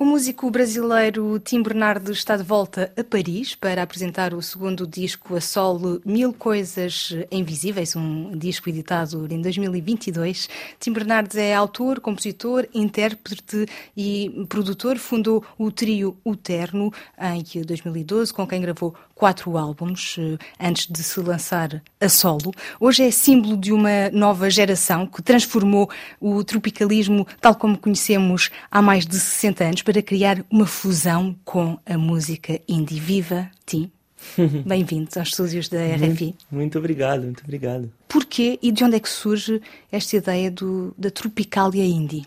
O 0.00 0.04
músico 0.04 0.48
brasileiro 0.48 1.40
Tim 1.40 1.60
Bernardo 1.60 2.12
está 2.12 2.36
de 2.36 2.44
volta 2.44 2.92
a 2.96 3.02
Paris 3.02 3.56
para 3.56 3.82
apresentar 3.82 4.32
o 4.32 4.40
segundo 4.40 4.86
disco 4.86 5.34
a 5.34 5.40
solo 5.40 6.00
Mil 6.06 6.32
Coisas 6.32 7.16
Invisíveis, 7.32 7.96
um 7.96 8.30
disco 8.38 8.68
editado 8.68 9.26
em 9.28 9.42
2022. 9.42 10.48
Tim 10.78 10.92
Bernardo 10.92 11.36
é 11.36 11.52
autor, 11.52 11.98
compositor, 11.98 12.64
intérprete 12.72 13.66
e 13.96 14.46
produtor. 14.48 14.98
Fundou 14.98 15.44
o 15.58 15.72
trio 15.72 16.16
Uterno 16.24 16.92
em 17.20 17.62
2012, 17.64 18.32
com 18.32 18.46
quem 18.46 18.60
gravou 18.60 18.94
quatro 19.16 19.58
álbuns 19.58 20.14
eh, 20.16 20.38
antes 20.60 20.86
de 20.86 21.02
se 21.02 21.18
lançar 21.18 21.82
a 22.00 22.08
solo. 22.08 22.54
Hoje 22.78 23.02
é 23.02 23.10
símbolo 23.10 23.56
de 23.56 23.72
uma 23.72 24.08
nova 24.12 24.48
geração 24.48 25.08
que 25.08 25.20
transformou 25.20 25.90
o 26.20 26.44
tropicalismo 26.44 27.26
tal 27.40 27.56
como 27.56 27.76
conhecemos 27.76 28.48
há 28.70 28.80
mais 28.80 29.04
de 29.04 29.18
60 29.18 29.64
anos 29.64 29.82
para 29.88 30.02
criar 30.02 30.44
uma 30.50 30.66
fusão 30.66 31.34
com 31.46 31.78
a 31.86 31.96
música 31.96 32.60
indie. 32.68 33.00
Viva, 33.00 33.50
Tim! 33.64 33.90
Bem-vindos 34.66 35.16
aos 35.16 35.28
estúdios 35.28 35.70
da 35.70 35.78
RFI. 35.78 36.04
Muito, 36.04 36.36
muito, 36.50 36.78
obrigado, 36.78 37.22
muito 37.22 37.42
obrigado. 37.42 37.90
Porquê 38.06 38.58
e 38.60 38.70
de 38.70 38.84
onde 38.84 38.96
é 38.96 39.00
que 39.00 39.08
surge 39.08 39.62
esta 39.90 40.18
ideia 40.18 40.50
do, 40.50 40.94
da 40.98 41.10
Tropicalia 41.10 41.86
Indie? 41.86 42.26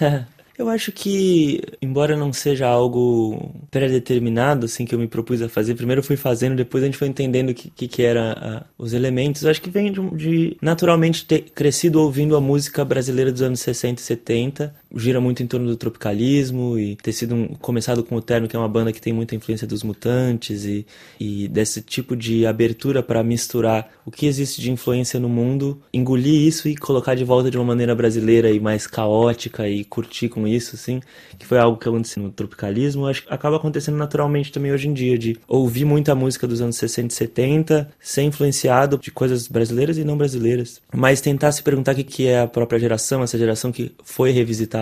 Eu 0.56 0.68
acho 0.68 0.92
que, 0.92 1.60
embora 1.80 2.16
não 2.16 2.32
seja 2.32 2.68
algo 2.68 3.52
pré-determinado, 3.70 4.66
assim, 4.66 4.84
que 4.84 4.94
eu 4.94 4.98
me 4.98 5.08
propus 5.08 5.40
a 5.40 5.48
fazer, 5.48 5.74
primeiro 5.74 6.00
eu 6.00 6.04
fui 6.04 6.16
fazendo, 6.16 6.54
depois 6.54 6.84
a 6.84 6.86
gente 6.86 6.98
foi 6.98 7.08
entendendo 7.08 7.50
o 7.50 7.54
que, 7.54 7.70
que, 7.70 7.88
que 7.88 8.02
era 8.02 8.64
os 8.76 8.92
elementos. 8.92 9.42
Eu 9.42 9.50
acho 9.50 9.62
que 9.62 9.70
vem 9.70 9.90
de, 9.90 10.10
de, 10.10 10.56
naturalmente 10.60 11.24
ter 11.24 11.40
crescido 11.54 12.00
ouvindo 12.00 12.36
a 12.36 12.40
música 12.40 12.84
brasileira 12.84 13.32
dos 13.32 13.42
anos 13.42 13.60
60 13.60 14.00
e 14.00 14.04
70, 14.04 14.74
gira 14.94 15.20
muito 15.20 15.42
em 15.42 15.46
torno 15.46 15.66
do 15.66 15.76
tropicalismo 15.76 16.78
e 16.78 16.96
ter 16.96 17.12
sido 17.12 17.34
um, 17.34 17.48
começado 17.48 18.02
com 18.02 18.16
o 18.16 18.22
Terno, 18.22 18.48
que 18.48 18.56
é 18.56 18.58
uma 18.58 18.68
banda 18.68 18.92
que 18.92 19.00
tem 19.00 19.12
muita 19.12 19.34
influência 19.34 19.66
dos 19.66 19.82
Mutantes 19.82 20.64
e, 20.64 20.86
e 21.18 21.48
desse 21.48 21.80
tipo 21.80 22.16
de 22.16 22.46
abertura 22.46 23.02
para 23.02 23.22
misturar 23.22 23.90
o 24.04 24.10
que 24.10 24.26
existe 24.26 24.60
de 24.60 24.70
influência 24.70 25.18
no 25.18 25.28
mundo, 25.28 25.80
engolir 25.92 26.46
isso 26.46 26.68
e 26.68 26.76
colocar 26.76 27.14
de 27.14 27.24
volta 27.24 27.50
de 27.50 27.56
uma 27.56 27.64
maneira 27.64 27.94
brasileira 27.94 28.50
e 28.50 28.60
mais 28.60 28.86
caótica 28.86 29.68
e 29.68 29.84
curtir 29.84 30.28
com 30.28 30.46
isso, 30.46 30.74
assim, 30.74 31.00
que 31.38 31.46
foi 31.46 31.58
algo 31.58 31.78
que 31.78 31.88
aconteceu 31.88 32.22
no 32.22 32.30
tropicalismo, 32.30 33.06
acho 33.06 33.24
que 33.24 33.32
acaba 33.32 33.56
acontecendo 33.56 33.96
naturalmente 33.96 34.52
também 34.52 34.72
hoje 34.72 34.88
em 34.88 34.92
dia, 34.92 35.18
de 35.18 35.38
ouvir 35.46 35.84
muita 35.84 36.14
música 36.14 36.46
dos 36.46 36.60
anos 36.60 36.76
60 36.76 37.12
e 37.12 37.16
70, 37.16 37.88
ser 38.00 38.22
influenciado 38.22 38.98
de 38.98 39.10
coisas 39.10 39.48
brasileiras 39.48 39.98
e 39.98 40.04
não 40.04 40.16
brasileiras, 40.16 40.80
mas 40.92 41.20
tentar 41.20 41.52
se 41.52 41.62
perguntar 41.62 41.92
o 41.92 42.04
que 42.04 42.26
é 42.26 42.40
a 42.40 42.46
própria 42.46 42.78
geração, 42.78 43.22
essa 43.22 43.38
geração 43.38 43.70
que 43.70 43.92
foi 44.02 44.32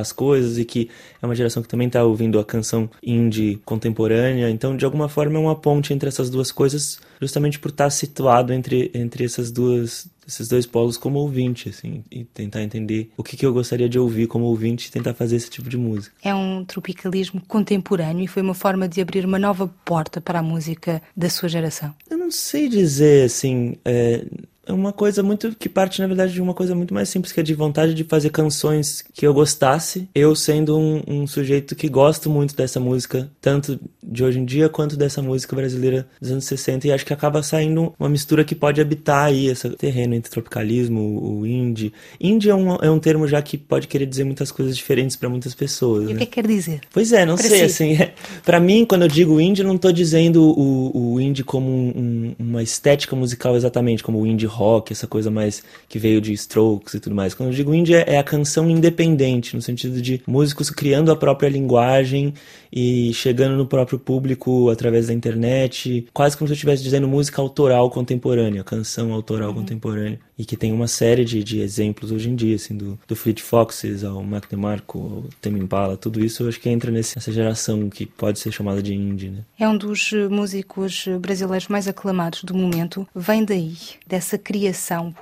as 0.00 0.12
coisas 0.12 0.58
e 0.58 0.64
que 0.64 0.90
é 1.20 1.26
uma 1.26 1.34
geração 1.34 1.62
que 1.62 1.68
também 1.68 1.86
está 1.86 2.02
ouvindo 2.02 2.38
a 2.38 2.44
canção 2.44 2.88
indie 3.02 3.60
contemporânea, 3.64 4.50
então 4.50 4.76
de 4.76 4.84
alguma 4.84 5.08
forma 5.08 5.36
é 5.36 5.40
uma 5.40 5.56
ponte 5.56 5.92
entre 5.92 6.08
essas 6.08 6.30
duas 6.30 6.50
coisas, 6.50 6.98
justamente 7.20 7.58
por 7.58 7.70
estar 7.70 7.90
situado 7.90 8.52
entre, 8.52 8.90
entre 8.94 9.24
essas 9.24 9.50
duas 9.50 10.08
esses 10.30 10.48
dois 10.48 10.64
polos 10.64 10.96
como 10.96 11.18
ouvinte, 11.18 11.68
assim, 11.68 12.04
e 12.10 12.24
tentar 12.24 12.62
entender 12.62 13.10
o 13.16 13.22
que, 13.22 13.36
que 13.36 13.44
eu 13.44 13.52
gostaria 13.52 13.88
de 13.88 13.98
ouvir 13.98 14.28
como 14.28 14.44
ouvinte 14.44 14.86
e 14.86 14.90
tentar 14.90 15.12
fazer 15.12 15.36
esse 15.36 15.50
tipo 15.50 15.68
de 15.68 15.76
música. 15.76 16.14
É 16.22 16.34
um 16.34 16.64
tropicalismo 16.64 17.40
contemporâneo 17.46 18.24
e 18.24 18.28
foi 18.28 18.42
uma 18.42 18.54
forma 18.54 18.88
de 18.88 19.00
abrir 19.00 19.24
uma 19.24 19.38
nova 19.38 19.68
porta 19.84 20.20
para 20.20 20.38
a 20.38 20.42
música 20.42 21.02
da 21.16 21.28
sua 21.28 21.48
geração? 21.48 21.94
Eu 22.08 22.16
não 22.16 22.30
sei 22.30 22.68
dizer, 22.68 23.24
assim, 23.24 23.76
é, 23.84 24.24
é 24.66 24.72
uma 24.72 24.92
coisa 24.92 25.22
muito 25.22 25.54
que 25.58 25.68
parte 25.68 26.00
na 26.00 26.06
verdade 26.06 26.32
de 26.32 26.40
uma 26.40 26.52
coisa 26.52 26.74
muito 26.74 26.92
mais 26.92 27.08
simples 27.08 27.32
que 27.32 27.40
é 27.40 27.42
de 27.42 27.54
vontade 27.54 27.94
de 27.94 28.04
fazer 28.04 28.30
canções 28.30 29.02
que 29.12 29.26
eu 29.26 29.32
gostasse 29.32 30.08
eu 30.14 30.34
sendo 30.36 30.78
um, 30.78 31.02
um, 31.06 31.26
sujeito 31.26 31.74
que 31.74 31.88
gosto 31.88 32.28
muito 32.28 32.54
dessa 32.54 32.78
música 32.78 33.30
tanto 33.40 33.80
de 34.02 34.22
hoje 34.22 34.38
em 34.38 34.44
dia 34.44 34.68
quanto 34.68 34.96
dessa 34.96 35.22
música 35.22 35.56
brasileira 35.56 36.06
dos 36.20 36.30
anos 36.30 36.44
60 36.44 36.86
e 36.86 36.92
acho 36.92 37.06
que 37.06 37.12
acaba 37.12 37.42
saindo 37.42 37.94
uma 37.98 38.08
mistura 38.08 38.44
que 38.44 38.54
pode 38.54 38.80
habitar 38.80 39.26
aí 39.26 39.46
esse 39.46 39.68
terreno 39.70 40.14
entre 40.14 40.30
tropicalismo 40.30 41.00
o 41.00 41.46
indie 41.46 41.92
indie 42.20 42.50
é 42.50 42.54
um, 42.54 42.76
é 42.76 42.90
um 42.90 42.98
termo 42.98 43.26
já 43.26 43.40
que 43.40 43.56
pode 43.56 43.88
querer 43.88 44.06
dizer 44.06 44.24
muitas 44.24 44.52
coisas 44.52 44.76
diferentes 44.76 45.16
para 45.16 45.28
muitas 45.28 45.54
pessoas 45.54 46.04
e 46.04 46.12
né? 46.12 46.14
o 46.14 46.18
que 46.18 46.26
quer 46.26 46.46
dizer 46.46 46.80
pois 46.92 47.12
é 47.12 47.24
não 47.24 47.36
sei 47.36 47.50
si. 47.50 47.62
assim 47.62 47.92
é, 47.94 48.12
para 48.44 48.60
mim 48.60 48.84
quando 48.84 49.02
eu 49.02 49.08
digo 49.08 49.40
indie 49.40 49.62
eu 49.62 49.68
não 49.68 49.78
tô 49.78 49.90
dizendo 49.90 50.42
o, 50.42 51.14
o 51.14 51.20
indie 51.20 51.42
como 51.42 51.70
um, 51.70 52.34
uma 52.38 52.62
estética 52.62 53.16
musical 53.16 53.56
exatamente 53.56 54.02
como 54.02 54.20
o 54.20 54.26
indie 54.26 54.49
rock, 54.50 54.92
essa 54.92 55.06
coisa 55.06 55.30
mais 55.30 55.62
que 55.88 55.98
veio 55.98 56.20
de 56.20 56.32
Strokes 56.32 56.94
e 56.94 57.00
tudo 57.00 57.14
mais. 57.14 57.34
Quando 57.34 57.50
eu 57.50 57.54
digo 57.54 57.74
indie, 57.74 57.94
é, 57.94 58.14
é 58.14 58.18
a 58.18 58.24
canção 58.24 58.68
independente, 58.68 59.56
no 59.56 59.62
sentido 59.62 60.00
de 60.02 60.20
músicos 60.26 60.70
criando 60.70 61.10
a 61.10 61.16
própria 61.16 61.48
linguagem 61.48 62.34
e 62.72 63.12
chegando 63.14 63.56
no 63.56 63.66
próprio 63.66 63.98
público 63.98 64.70
através 64.70 65.06
da 65.06 65.12
internet, 65.12 66.06
quase 66.12 66.36
como 66.36 66.48
se 66.48 66.52
eu 66.52 66.54
estivesse 66.54 66.82
dizendo 66.82 67.08
música 67.08 67.40
autoral 67.40 67.90
contemporânea, 67.90 68.62
canção 68.62 69.12
autoral 69.12 69.48
uhum. 69.50 69.56
contemporânea. 69.56 70.18
E 70.40 70.44
que 70.46 70.56
tem 70.56 70.72
uma 70.72 70.88
série 70.88 71.22
de, 71.22 71.44
de 71.44 71.60
exemplos 71.60 72.10
hoje 72.10 72.30
em 72.30 72.34
dia, 72.34 72.56
assim, 72.56 72.74
do, 72.74 72.98
do 73.06 73.14
Fleet 73.14 73.42
Foxes 73.42 74.02
ao 74.02 74.22
Mac 74.22 74.48
DeMarco, 74.48 74.98
ao 74.98 75.24
Tame 75.38 75.60
Impala, 75.60 75.98
tudo 75.98 76.24
isso 76.24 76.42
eu 76.42 76.48
acho 76.48 76.58
que 76.58 76.70
entra 76.70 76.90
nessa 76.90 77.30
geração 77.30 77.90
que 77.90 78.06
pode 78.06 78.38
ser 78.38 78.50
chamada 78.50 78.82
de 78.82 78.94
indie, 78.94 79.28
né? 79.28 79.44
É 79.58 79.68
um 79.68 79.76
dos 79.76 80.14
eh, 80.14 80.28
músicos 80.28 81.06
brasileiros 81.20 81.68
mais 81.68 81.86
aclamados 81.86 82.42
do 82.42 82.54
momento. 82.54 83.06
Vem 83.14 83.44
daí, 83.44 83.76
dessa 84.06 84.38
criação 84.38 85.14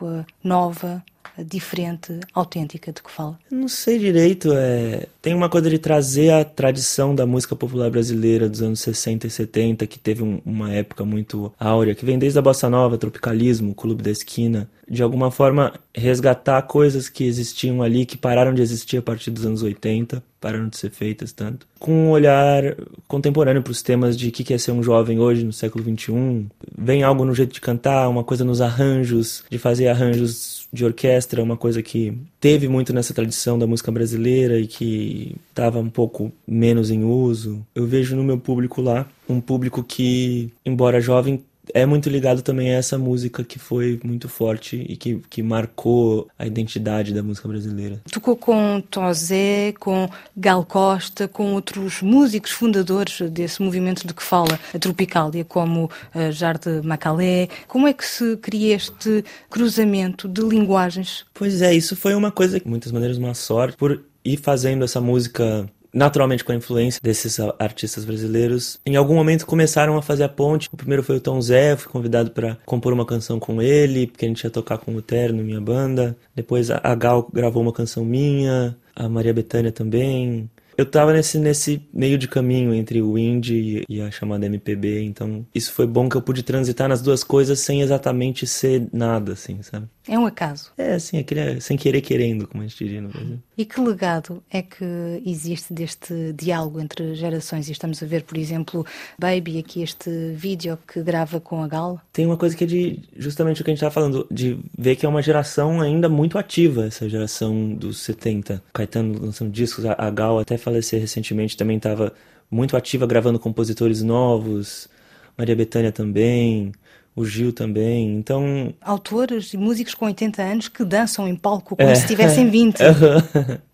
nova, 0.44 1.02
diferente, 1.44 2.20
autêntica 2.34 2.92
de 2.92 3.02
que 3.02 3.10
fala? 3.10 3.38
Não 3.50 3.68
sei 3.68 3.98
direito. 3.98 4.52
É... 4.52 5.06
Tem 5.20 5.34
uma 5.34 5.48
coisa 5.48 5.68
de 5.68 5.78
trazer 5.78 6.30
a 6.30 6.44
tradição 6.44 7.14
da 7.14 7.26
música 7.26 7.54
popular 7.54 7.90
brasileira 7.90 8.48
dos 8.48 8.62
anos 8.62 8.80
60 8.80 9.26
e 9.26 9.30
70, 9.30 9.86
que 9.86 9.98
teve 9.98 10.22
um, 10.22 10.40
uma 10.44 10.72
época 10.72 11.04
muito 11.04 11.52
áurea, 11.58 11.94
que 11.94 12.04
vem 12.04 12.18
desde 12.18 12.38
a 12.38 12.42
bossa 12.42 12.68
nova, 12.68 12.98
tropicalismo, 12.98 13.74
clube 13.74 14.02
da 14.02 14.10
esquina. 14.10 14.68
De 14.90 15.02
alguma 15.02 15.30
forma, 15.30 15.74
resgatar 15.94 16.62
coisas 16.62 17.10
que 17.10 17.24
existiam 17.24 17.82
ali, 17.82 18.06
que 18.06 18.16
pararam 18.16 18.54
de 18.54 18.62
existir 18.62 18.96
a 18.96 19.02
partir 19.02 19.30
dos 19.30 19.44
anos 19.44 19.62
80, 19.62 20.22
pararam 20.40 20.68
de 20.68 20.78
ser 20.78 20.90
feitas 20.90 21.30
tanto. 21.30 21.66
Com 21.78 21.92
um 21.92 22.10
olhar 22.10 22.74
contemporâneo 23.06 23.62
para 23.62 23.70
os 23.70 23.82
temas 23.82 24.16
de 24.16 24.28
o 24.28 24.32
que 24.32 24.54
é 24.54 24.56
ser 24.56 24.72
um 24.72 24.82
jovem 24.82 25.18
hoje, 25.18 25.44
no 25.44 25.52
século 25.52 25.84
XXI. 25.84 26.46
Vem 26.76 27.02
algo 27.02 27.24
no 27.24 27.34
jeito 27.34 27.52
de 27.52 27.60
cantar, 27.60 28.08
uma 28.08 28.24
coisa 28.24 28.44
nos 28.44 28.62
arranjos, 28.62 29.44
de 29.50 29.58
fazer 29.58 29.88
arranjos 29.88 30.57
de 30.72 30.84
orquestra, 30.84 31.42
uma 31.42 31.56
coisa 31.56 31.82
que 31.82 32.16
teve 32.40 32.68
muito 32.68 32.92
nessa 32.92 33.14
tradição 33.14 33.58
da 33.58 33.66
música 33.66 33.90
brasileira 33.90 34.58
e 34.58 34.66
que 34.66 35.34
estava 35.48 35.78
um 35.78 35.88
pouco 35.88 36.30
menos 36.46 36.90
em 36.90 37.04
uso. 37.04 37.64
Eu 37.74 37.86
vejo 37.86 38.14
no 38.16 38.24
meu 38.24 38.38
público 38.38 38.82
lá 38.82 39.08
um 39.28 39.40
público 39.40 39.82
que, 39.82 40.50
embora 40.64 41.00
jovem, 41.00 41.42
é 41.74 41.86
muito 41.86 42.08
ligado 42.08 42.42
também 42.42 42.70
a 42.70 42.78
essa 42.78 42.98
música 42.98 43.44
que 43.44 43.58
foi 43.58 44.00
muito 44.04 44.28
forte 44.28 44.76
e 44.88 44.96
que, 44.96 45.20
que 45.30 45.42
marcou 45.42 46.28
a 46.38 46.46
identidade 46.46 47.12
da 47.12 47.22
música 47.22 47.48
brasileira. 47.48 48.00
Tocou 48.10 48.36
com 48.36 48.80
Tozé, 48.90 49.72
com 49.78 50.08
Gal 50.36 50.64
Costa, 50.64 51.28
com 51.28 51.54
outros 51.54 52.02
músicos 52.02 52.50
fundadores 52.50 53.20
desse 53.30 53.62
movimento 53.62 54.06
de 54.06 54.14
que 54.14 54.22
fala 54.22 54.58
a 54.74 54.78
Tropicália, 54.78 55.44
como 55.44 55.84
uh, 55.84 56.32
Jardim 56.32 56.80
Macalé. 56.82 57.48
Como 57.66 57.86
é 57.86 57.92
que 57.92 58.06
se 58.06 58.36
cria 58.36 58.76
este 58.76 59.24
cruzamento 59.50 60.28
de 60.28 60.42
linguagens? 60.42 61.24
Pois 61.34 61.62
é, 61.62 61.74
isso 61.74 61.96
foi 61.96 62.14
uma 62.14 62.30
coisa, 62.30 62.60
de 62.60 62.68
muitas 62.68 62.92
maneiras, 62.92 63.18
uma 63.18 63.34
sorte, 63.34 63.76
por 63.76 64.02
ir 64.24 64.36
fazendo 64.36 64.84
essa 64.84 65.00
música 65.00 65.68
naturalmente 65.92 66.44
com 66.44 66.52
a 66.52 66.54
influência 66.54 67.00
desses 67.02 67.38
artistas 67.58 68.04
brasileiros, 68.04 68.78
em 68.84 68.96
algum 68.96 69.14
momento 69.14 69.46
começaram 69.46 69.96
a 69.96 70.02
fazer 70.02 70.24
a 70.24 70.28
ponte. 70.28 70.68
O 70.72 70.76
primeiro 70.76 71.02
foi 71.02 71.16
o 71.16 71.20
Tom 71.20 71.40
Zé, 71.40 71.76
fui 71.76 71.90
convidado 71.90 72.30
para 72.30 72.56
compor 72.64 72.92
uma 72.92 73.06
canção 73.06 73.38
com 73.38 73.60
ele, 73.60 74.06
porque 74.06 74.24
a 74.24 74.28
gente 74.28 74.44
ia 74.44 74.50
tocar 74.50 74.78
com 74.78 74.94
o 74.94 75.02
Terno, 75.02 75.42
minha 75.42 75.60
banda. 75.60 76.16
Depois 76.34 76.70
a 76.70 76.94
Gal 76.94 77.28
gravou 77.32 77.62
uma 77.62 77.72
canção 77.72 78.04
minha, 78.04 78.76
a 78.94 79.08
Maria 79.08 79.32
Bethânia 79.32 79.72
também 79.72 80.48
eu 80.78 80.86
tava 80.86 81.12
nesse, 81.12 81.40
nesse 81.40 81.82
meio 81.92 82.16
de 82.16 82.28
caminho 82.28 82.72
entre 82.72 83.02
o 83.02 83.18
indie 83.18 83.84
e 83.88 84.00
a 84.00 84.12
chamada 84.12 84.46
MPB, 84.46 85.02
então 85.02 85.44
isso 85.52 85.72
foi 85.72 85.88
bom 85.88 86.08
que 86.08 86.16
eu 86.16 86.22
pude 86.22 86.44
transitar 86.44 86.88
nas 86.88 87.02
duas 87.02 87.24
coisas 87.24 87.58
sem 87.58 87.82
exatamente 87.82 88.46
ser 88.46 88.86
nada, 88.92 89.32
assim, 89.32 89.60
sabe? 89.60 89.88
É 90.08 90.18
um 90.18 90.24
acaso. 90.24 90.72
É, 90.78 90.94
assim, 90.94 91.18
aquele, 91.18 91.60
sem 91.60 91.76
querer 91.76 92.00
querendo, 92.00 92.48
como 92.48 92.62
a 92.62 92.66
gente 92.66 92.82
diria 92.82 93.02
no 93.02 93.10
Brasil. 93.10 93.38
E 93.56 93.64
que 93.64 93.78
legado 93.78 94.42
é 94.50 94.62
que 94.62 94.84
existe 95.24 95.72
deste 95.72 96.32
diálogo 96.32 96.80
entre 96.80 97.14
gerações? 97.14 97.68
E 97.68 97.72
estamos 97.72 98.02
a 98.02 98.06
ver, 98.06 98.22
por 98.22 98.38
exemplo, 98.38 98.86
Baby, 99.18 99.58
aqui 99.58 99.82
este 99.82 100.10
vídeo 100.34 100.78
que 100.90 101.02
grava 101.02 101.38
com 101.38 101.62
a 101.62 101.68
Gal. 101.68 102.00
Tem 102.10 102.24
uma 102.24 102.38
coisa 102.38 102.56
que 102.56 102.64
é 102.64 102.66
de 102.66 103.02
justamente 103.16 103.60
o 103.60 103.64
que 103.64 103.70
a 103.70 103.72
gente 103.72 103.78
estava 103.78 103.92
falando, 103.92 104.26
de 104.30 104.58
ver 104.76 104.96
que 104.96 105.04
é 105.04 105.08
uma 105.08 105.20
geração 105.20 105.82
ainda 105.82 106.08
muito 106.08 106.38
ativa, 106.38 106.86
essa 106.86 107.06
geração 107.06 107.74
dos 107.74 107.98
70. 107.98 108.62
Caetano 108.72 109.20
lançando 109.20 109.50
discos, 109.50 109.84
a 109.84 110.10
Gal 110.10 110.38
até 110.38 110.56
falecer 110.56 111.00
recentemente 111.00 111.56
também 111.56 111.76
estava 111.76 112.14
muito 112.50 112.76
ativa 112.78 113.06
gravando 113.06 113.38
compositores 113.38 114.02
novos, 114.02 114.88
Maria 115.36 115.54
Bethânia 115.54 115.92
também 115.92 116.72
o 117.18 117.24
Gil 117.24 117.52
também, 117.52 118.16
então... 118.16 118.72
Autores 118.80 119.52
e 119.52 119.56
músicos 119.56 119.94
com 119.94 120.06
80 120.06 120.40
anos 120.42 120.68
que 120.68 120.84
dançam 120.84 121.26
em 121.26 121.34
palco 121.34 121.74
como 121.76 121.88
é. 121.88 121.94
se 121.94 122.06
tivessem 122.06 122.48
20. 122.48 122.78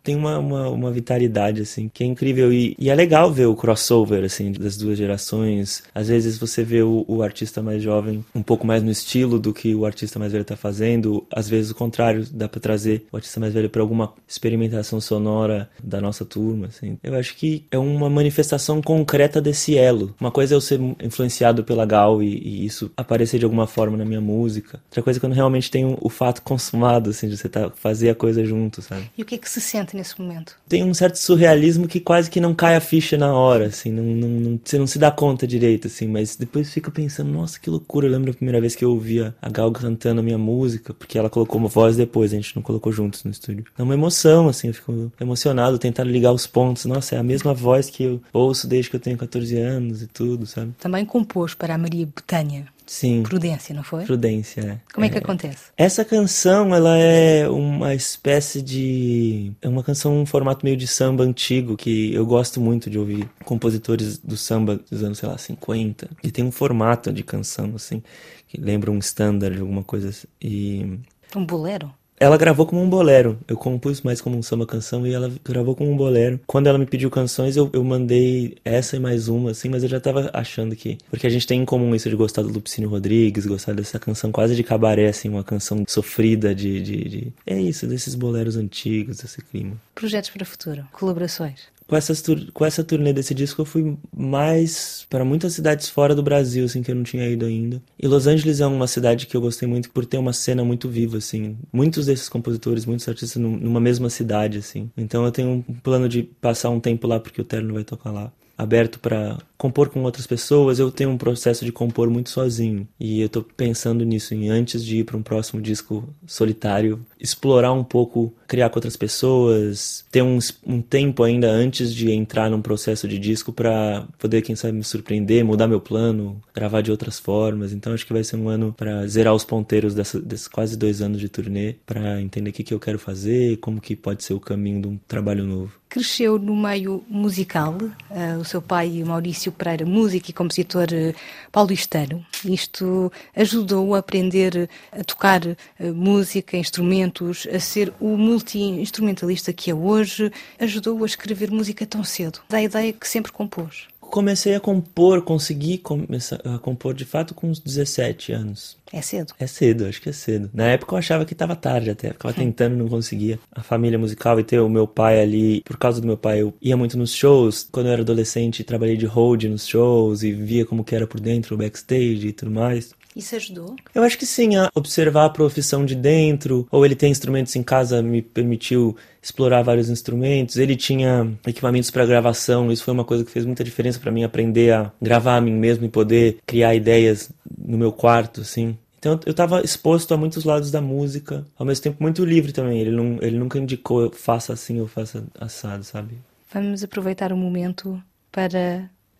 Tem 0.05 0.15
uma, 0.15 0.39
uma, 0.39 0.69
uma 0.69 0.91
vitalidade, 0.91 1.63
assim, 1.63 1.89
que 1.93 2.05
é 2.05 2.07
incrível. 2.07 2.53
E, 2.53 2.77
e, 2.79 2.91
é 2.91 2.95
legal 2.95 3.33
ver 3.33 3.47
o 3.47 3.57
crossover, 3.57 4.23
assim, 4.23 4.53
das 4.53 4.77
duas 4.77 4.99
gerações. 4.99 5.83
Às 5.95 6.09
vezes 6.09 6.37
você 6.37 6.63
vê 6.63 6.83
o, 6.83 7.07
o, 7.09 7.23
artista 7.23 7.63
mais 7.63 7.83
jovem 7.83 8.23
um 8.35 8.43
pouco 8.43 8.67
mais 8.67 8.83
no 8.83 8.91
estilo 8.91 9.39
do 9.39 9.55
que 9.55 9.75
o 9.75 9.87
artista 9.87 10.19
mais 10.19 10.31
velho 10.31 10.45
tá 10.45 10.57
fazendo. 10.57 11.27
Às 11.33 11.49
vezes 11.49 11.71
o 11.71 11.75
contrário, 11.75 12.27
dá 12.31 12.47
para 12.47 12.61
trazer 12.61 13.07
o 13.11 13.17
artista 13.17 13.41
mais 13.41 13.55
velho 13.55 13.71
para 13.71 13.81
alguma 13.81 14.13
experimentação 14.29 15.01
sonora 15.01 15.71
da 15.83 16.03
nossa 16.03 16.25
turma, 16.25 16.67
assim. 16.67 16.99
Eu 17.03 17.15
acho 17.15 17.35
que 17.35 17.65
é 17.71 17.79
uma 17.79 18.11
manifestação 18.11 18.83
concreta 18.83 19.41
desse 19.41 19.79
elo. 19.79 20.15
Uma 20.21 20.31
coisa 20.31 20.55
é 20.55 20.57
eu 20.57 20.61
ser 20.61 20.79
influenciado 21.03 21.65
pela 21.65 21.87
Gal 21.87 22.23
e, 22.23 22.27
e 22.27 22.67
isso 22.67 22.91
aparecer 22.95 23.39
de 23.39 23.47
alguma 23.47 23.67
forma 23.67 23.97
na 23.97 24.05
minha 24.05 24.21
música. 24.21 24.81
Outra 24.89 25.03
coisa 25.03 25.19
é 25.19 25.21
quando 25.21 25.33
realmente 25.33 25.71
tem 25.71 25.87
o, 25.87 25.97
o 25.99 26.11
fato 26.11 26.43
consumado, 26.43 27.09
assim, 27.09 27.27
de 27.27 27.39
você 27.39 27.49
tá, 27.49 27.71
fazer 27.71 28.11
a 28.11 28.15
coisa 28.15 28.45
junto, 28.45 28.83
sabe? 28.83 29.11
E 29.17 29.23
o 29.23 29.25
que 29.25 29.39
que 29.39 29.49
se 29.49 29.63
sente 29.63 29.94
nesse 29.97 30.21
momento? 30.21 30.57
Tem 30.69 30.83
um 30.85 30.95
certo 30.95 31.17
surrealismo 31.17 31.87
que 31.87 32.01
quase 32.01 32.31
que 32.31 32.41
não 32.41 32.55
cai 32.55 32.77
a 32.77 32.81
ficha 32.81 33.17
na 33.17 33.33
hora, 33.33 33.67
assim, 33.67 33.91
não, 33.91 34.05
não, 34.05 34.29
não, 34.29 34.61
você 34.63 34.79
não 34.79 34.87
se 34.87 34.99
dá 34.99 35.11
conta 35.11 35.47
direito, 35.47 35.87
assim, 35.87 36.07
mas 36.07 36.37
depois 36.37 36.73
fica 36.73 36.91
pensando, 36.91 37.31
nossa, 37.31 37.59
que 37.59 37.71
loucura. 37.71 38.07
Eu 38.07 38.13
lembro 38.13 38.31
a 38.31 38.35
primeira 38.35 38.61
vez 38.61 38.75
que 38.75 38.85
eu 38.85 38.91
ouvia 38.91 39.35
a 39.41 39.49
Gal 39.49 39.71
cantando 39.73 40.21
a 40.21 40.25
minha 40.25 40.39
música, 40.39 40.93
porque 40.93 41.19
ela 41.19 41.31
colocou 41.31 41.59
uma 41.59 41.69
voz 41.69 41.97
depois, 41.97 42.33
a 42.33 42.37
gente 42.37 42.55
não 42.57 42.63
colocou 42.63 42.93
juntos 42.93 43.25
no 43.25 43.31
estúdio. 43.31 43.65
É 43.79 43.83
uma 43.83 43.95
emoção, 43.95 44.49
assim, 44.49 44.69
eu 44.69 44.75
fico 44.75 45.13
emocionado, 45.21 45.79
tentando 45.79 46.11
ligar 46.11 46.33
os 46.33 46.47
pontos. 46.47 46.85
Nossa, 46.85 47.15
é 47.15 47.19
a 47.19 47.23
mesma 47.23 47.55
voz 47.55 47.91
que 47.91 48.05
eu 48.05 48.23
ouço 48.33 48.67
desde 48.67 48.91
que 48.91 48.97
eu 48.97 49.01
tenho 49.01 49.17
14 49.17 49.57
anos 49.57 50.03
e 50.03 50.07
tudo, 50.07 50.47
sabe? 50.47 50.73
Também 50.79 51.05
compôs 51.05 51.55
para 51.55 51.75
a 51.75 51.79
Maria 51.79 52.07
Betânia. 52.07 52.74
Sim. 52.87 53.23
Prudência, 53.23 53.75
não 53.75 53.83
foi? 53.83 54.05
Prudência, 54.05 54.61
é. 54.61 54.81
Como 54.93 55.05
é, 55.05 55.09
é 55.09 55.13
que 55.13 55.19
acontece? 55.19 55.65
Essa 55.77 56.05
canção, 56.05 56.75
ela 56.75 56.97
é 56.97 57.49
uma 57.49 57.95
espécie 57.95 58.61
de... 58.61 59.53
É 59.63 59.69
uma 59.69 59.83
canção, 59.83 60.21
um 60.21 60.27
formato 60.27 60.65
meio 60.65 60.77
de 60.77 60.87
samba 60.87 61.25
antigo, 61.25 61.77
que 61.77 62.13
eu 62.15 62.27
gosto 62.27 62.61
muito 62.61 62.91
de 62.91 62.99
ouvir 62.99 63.29
compositores 63.45 64.19
do 64.19 64.37
samba 64.37 64.81
dos 64.91 65.03
anos, 65.03 65.19
sei 65.19 65.29
lá, 65.29 65.39
50. 65.39 66.11
E 66.23 66.31
tem 66.31 66.45
um 66.45 66.53
formato 66.53 67.13
de 67.13 67.23
canção, 67.23 67.73
assim, 67.75 68.03
que 68.47 68.61
lembra 68.61 68.91
um 68.91 68.99
standard, 68.99 69.59
alguma 69.59 69.83
coisa 69.83 70.11
assim. 70.11 70.29
E... 70.41 70.99
Um 71.35 71.45
bolero? 71.45 71.93
Ela 72.25 72.39
gravou 72.39 72.65
como 72.65 72.81
um 72.81 72.89
bolero. 72.89 73.39
Eu 73.47 73.55
compus 73.55 74.01
mais 74.01 74.19
como 74.19 74.39
um 74.39 74.43
samba 74.43 74.65
canção 74.65 75.07
e 75.07 75.13
ela 75.13 75.31
gravou 75.45 75.77
como 75.77 75.91
um 75.91 75.97
bolero. 75.97 76.41
Quando 76.47 76.69
ela 76.69 76.79
me 76.79 76.87
pediu 76.87 77.11
canções, 77.11 77.55
eu, 77.55 77.69
eu 77.75 77.85
mandei 77.85 78.57
essa 78.65 78.97
e 78.97 78.99
mais 78.99 79.29
uma, 79.29 79.51
assim, 79.51 79.69
mas 79.69 79.83
eu 79.83 79.91
já 79.91 80.01
tava 80.01 80.31
achando 80.33 80.75
que. 80.75 80.97
Porque 81.11 81.27
a 81.27 81.31
gente 81.31 81.47
tem 81.47 81.61
em 81.61 81.67
comum 81.67 81.95
isso 81.95 82.09
de 82.09 82.17
gostar 82.17 82.41
do 82.41 82.49
Lupicínio 82.49 82.89
Rodrigues, 82.89 83.45
gostar 83.45 83.75
dessa 83.75 83.99
canção 83.99 84.33
quase 84.33 84.57
de 84.57 84.63
cabaré, 84.63 85.09
assim, 85.09 85.29
uma 85.29 85.45
canção 85.45 85.85
sofrida 85.87 86.55
de. 86.55 86.81
de, 86.81 87.09
de... 87.11 87.33
É 87.47 87.61
isso, 87.61 87.87
desses 87.87 88.15
boleros 88.15 88.57
antigos, 88.57 89.19
desse 89.19 89.43
clima. 89.43 89.77
Projetos 89.95 90.31
para 90.31 90.45
o 90.45 90.47
futuro, 90.47 90.83
colaborações 90.93 91.74
com, 91.87 91.97
essas 91.97 92.23
com 92.53 92.65
essa 92.65 92.83
turnê 92.83 93.13
desse 93.13 93.35
disco 93.35 93.63
eu 93.63 93.67
fui 93.67 93.97
mais 94.17 95.07
para 95.09 95.25
muitas 95.25 95.55
cidades 95.55 95.89
fora 95.89 96.15
do 96.15 96.23
Brasil, 96.23 96.65
assim, 96.65 96.83
que 96.83 96.91
eu 96.91 96.95
não 96.95 97.03
tinha 97.03 97.29
ido 97.29 97.45
ainda. 97.45 97.83
E 98.01 98.07
Los 98.07 98.27
Angeles 98.27 98.61
é 98.61 98.67
uma 98.67 98.87
cidade 98.87 99.27
que 99.27 99.37
eu 99.37 99.41
gostei 99.41 99.69
muito 99.69 99.91
por 99.91 100.05
ter 100.07 100.19
uma 100.19 100.33
cena 100.33 100.65
muito 100.65 100.89
viva, 100.89 101.19
assim. 101.19 101.57
Muitos 101.73 102.07
desses 102.07 102.29
compositores, 102.29 102.87
muitos 102.87 103.09
artistas 103.09 103.41
numa 103.41 103.81
mesma 103.81 104.11
cidade, 104.11 104.59
assim. 104.59 104.91
Então 104.97 105.25
eu 105.25 105.33
tenho 105.33 105.51
um 105.51 105.63
plano 105.63 106.09
de 106.09 106.23
passar 106.23 106.71
um 106.71 106.81
tempo 106.81 107.07
lá 107.07 107.21
porque 107.21 107.41
o 107.41 107.45
Terno 107.45 107.75
vai 107.75 107.85
tocar 107.85 108.11
lá 108.11 108.33
aberto 108.57 108.99
para 108.99 109.39
compor 109.57 109.89
com 109.89 110.03
outras 110.03 110.27
pessoas, 110.27 110.79
eu 110.79 110.91
tenho 110.91 111.11
um 111.11 111.17
processo 111.17 111.65
de 111.65 111.73
compor 111.73 112.11
muito 112.11 112.31
sozinho. 112.31 112.87
E 113.01 113.21
eu 113.21 113.29
tô 113.29 113.43
pensando 113.43 114.05
nisso, 114.05 114.35
em 114.35 114.51
antes 114.51 114.85
de 114.85 114.99
ir 114.99 115.05
para 115.05 115.17
um 115.17 115.23
próximo 115.23 115.61
disco 115.63 116.07
solitário, 116.27 117.05
explorar 117.19 117.73
um 117.73 117.83
pouco, 117.83 118.35
criar 118.47 118.69
com 118.69 118.77
outras 118.77 118.97
pessoas, 118.97 120.05
ter 120.11 120.23
um, 120.23 120.39
um 120.67 120.83
tempo 120.83 121.23
ainda 121.23 121.51
antes 121.51 121.95
de 121.95 122.11
entrar 122.11 122.51
num 122.51 122.61
processo 122.61 123.09
de 123.09 123.19
disco 123.19 123.53
para 123.53 124.07
poder, 124.19 124.43
quem 124.43 124.55
sabe, 124.55 124.77
me 124.77 124.85
surpreender, 124.85 125.45
mudar 125.45 125.67
meu 125.67 125.81
plano, 125.81 126.41
gravar 126.55 126.83
de 126.83 126.91
outras 126.91 127.19
formas. 127.19 127.73
Então 127.73 127.95
acho 127.95 128.07
que 128.07 128.13
vai 128.13 128.23
ser 128.23 128.37
um 128.37 128.49
ano 128.49 128.75
para 128.77 129.07
zerar 129.07 129.35
os 129.35 129.45
ponteiros 129.45 129.95
dessa, 129.95 130.21
desses 130.21 130.49
quase 130.49 130.77
dois 130.77 131.01
anos 131.01 131.19
de 131.19 131.29
turnê, 131.29 131.77
para 131.87 132.21
entender 132.21 132.51
o 132.51 132.53
que, 132.53 132.65
que 132.65 132.75
eu 132.75 132.81
quero 132.81 132.99
fazer, 132.99 133.57
como 133.59 133.81
que 133.81 133.97
pode 133.97 134.23
ser 134.25 134.35
o 134.35 134.41
caminho 134.41 134.83
de 134.83 134.89
um 134.89 134.99
trabalho 135.09 135.45
novo. 135.45 135.73
Cresceu 135.95 136.41
no 136.41 136.57
meio 136.57 137.05
musical, 137.09 137.79
uh, 137.81 138.41
o 138.41 138.45
seu 138.45 138.61
pai, 138.61 139.05
Maurício 139.07 139.53
Pereira, 139.53 139.87
músico 139.87 140.29
e 140.29 140.33
compositor 140.33 140.89
uh, 140.89 141.15
paulistano. 141.53 142.27
Isto 142.45 143.13
ajudou 143.37 143.95
a 143.95 144.01
aprender 144.01 144.69
a 144.91 145.05
tocar 145.05 145.47
uh, 145.47 145.57
música, 145.95 146.57
instrumentos, 146.57 147.47
a 147.47 147.61
ser 147.61 147.95
o 148.01 148.17
multi-instrumentalista 148.17 149.53
que 149.53 149.71
é 149.71 149.75
hoje. 149.75 150.33
Ajudou 150.59 151.01
a 151.05 151.07
escrever 151.07 151.53
música 151.53 151.87
tão 151.87 152.03
cedo, 152.03 152.41
da 152.49 152.61
ideia 152.61 152.93
que 152.93 153.09
sempre 153.09 153.31
compôs 153.31 153.87
comecei 154.15 154.55
a 154.55 154.61
compor, 154.61 155.23
consegui 155.23 155.77
começar 155.77 156.41
a 156.45 156.57
compor 156.57 156.95
de 156.95 157.05
fato 157.05 157.35
com 157.35 157.49
uns 157.49 157.59
17 157.59 158.31
anos. 158.31 158.77
É 158.93 159.03
cedo? 159.03 159.35
É 159.41 159.47
cedo, 159.49 159.87
acho 159.87 160.01
que 160.01 160.09
é 160.09 160.13
cedo. 160.13 160.49
Na 160.55 160.69
época 160.69 160.95
eu 160.95 160.99
achava 160.99 161.25
que 161.25 161.33
estava 161.33 161.57
tarde 161.57 161.91
até, 161.91 162.13
ficava 162.13 162.33
hum. 162.33 162.37
tentando 162.37 162.77
não 162.77 162.87
conseguia. 162.87 163.41
A 163.51 163.61
família 163.61 163.99
musical 163.99 164.39
e 164.39 164.45
ter 164.45 164.61
o 164.61 164.69
meu 164.69 164.87
pai 164.87 165.21
ali, 165.21 165.63
por 165.63 165.77
causa 165.77 166.01
do 166.01 166.07
meu 166.07 166.17
pai, 166.17 166.43
eu 166.43 166.55
ia 166.63 166.77
muito 166.77 166.97
nos 166.97 167.13
shows. 167.13 167.69
Quando 167.73 167.87
eu 167.87 167.93
era 167.93 168.03
adolescente, 168.03 168.63
trabalhei 168.63 168.97
de 168.97 169.05
hold 169.05 169.43
nos 169.47 169.67
shows 169.67 170.23
e 170.23 170.31
via 170.31 170.65
como 170.65 170.85
que 170.85 170.95
era 170.95 171.09
por 171.09 171.19
dentro, 171.19 171.57
o 171.57 171.59
backstage 171.59 172.29
e 172.29 172.33
tudo 172.33 172.53
mais. 172.53 172.95
Isso 173.15 173.37
ajudou? 173.37 173.77
Eu 173.95 174.03
acho 174.03 174.19
que 174.19 174.27
sim, 174.27 174.57
a 174.57 174.71
observar 174.75 175.27
a 175.27 175.31
profissão 175.31 175.85
de 175.85 175.95
dentro, 175.95 176.67
ou 176.71 176.85
ele 176.85 176.97
tem 176.97 177.13
instrumentos 177.13 177.55
em 177.55 177.63
casa, 177.63 178.03
me 178.03 178.21
permitiu 178.21 178.97
explorar 179.23 179.63
vários 179.63 179.89
instrumentos. 179.89 180.57
Ele 180.57 180.75
tinha 180.75 181.31
equipamentos 181.47 181.91
para 181.91 182.05
gravação, 182.05 182.73
isso 182.73 182.85
foi 182.85 182.93
uma 182.93 183.05
coisa 183.05 183.25
que 183.25 183.31
fez 183.31 183.45
muita 183.45 183.63
diferença 183.63 184.01
para 184.01 184.11
mim 184.11 184.25
aprender 184.25 184.73
a 184.73 184.93
gravar 185.01 185.37
a 185.37 185.41
mim 185.41 185.53
mesmo 185.53 185.85
e 185.85 185.89
poder 185.89 186.39
criar 186.45 186.75
ideias 186.75 187.31
no 187.57 187.79
meu 187.79 187.93
quarto, 187.93 188.41
assim. 188.41 188.77
Então 188.99 189.21
eu 189.27 189.33
estava 189.33 189.61
exposto 189.61 190.15
a 190.15 190.17
muitos 190.17 190.45
lados 190.45 190.71
da 190.71 190.81
música, 190.81 191.45
ao 191.59 191.67
mesmo 191.67 191.83
tempo 191.83 192.03
muito 192.03 192.25
livre 192.25 192.53
também. 192.53 192.81
Ele, 192.81 192.91
não, 192.91 193.19
ele 193.21 193.39
nunca 193.39 193.59
indicou 193.59 194.11
faça 194.11 194.55
assim 194.55 194.81
ou 194.81 194.89
faça 194.89 195.25
assado, 195.39 195.85
sabe? 195.85 196.15
Vamos 196.51 196.83
aproveitar 196.83 197.31
o 197.31 197.37
momento 197.37 198.03
para 198.33 198.59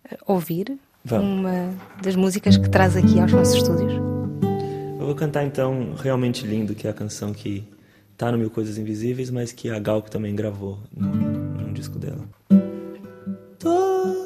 eh, 0.09 0.17
ouvir 0.25 0.79
Vamos. 1.05 1.39
uma 1.39 1.71
das 2.01 2.15
músicas 2.15 2.57
que 2.57 2.67
traz 2.67 2.97
aqui 2.97 3.19
aos 3.19 3.31
nossos 3.31 3.55
estúdios? 3.57 3.93
Eu 4.99 5.05
vou 5.05 5.13
cantar 5.13 5.45
então 5.45 5.93
Realmente 5.95 6.47
Lindo, 6.47 6.73
que 6.73 6.87
é 6.87 6.89
a 6.89 6.93
canção 6.93 7.31
que 7.31 7.63
tá 8.17 8.31
no 8.31 8.39
Mil 8.39 8.49
Coisas 8.49 8.79
Invisíveis, 8.79 9.29
mas 9.29 9.51
que 9.51 9.69
a 9.69 9.77
Gal 9.77 10.01
também 10.01 10.35
gravou 10.35 10.79
num, 10.91 11.71
disco 11.73 11.99
dela. 11.99 12.25
Toda 13.59 14.24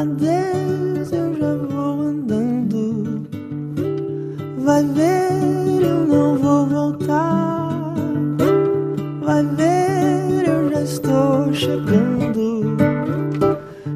Adeus, 0.00 1.12
eu 1.12 1.34
já 1.38 1.54
vou 1.68 2.00
andando. 2.00 3.26
Vai 4.64 4.82
ver, 4.84 5.82
eu 5.82 6.06
não 6.06 6.38
vou 6.38 6.66
voltar. 6.66 7.94
Vai 9.22 9.44
ver 9.44 9.90
estou 10.82 11.52
chegando 11.52 12.76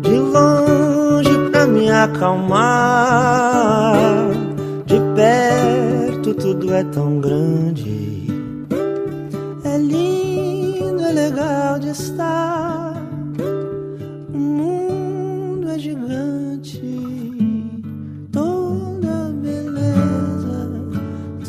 de 0.03 0.11
longe 0.11 1.51
pra 1.51 1.67
me 1.67 1.91
acalmar. 1.91 3.15
De 4.87 5.01
perto 5.15 6.35
tudo 6.35 6.75
é 6.75 6.85
tão 6.85 7.21
grande, 7.21 7.94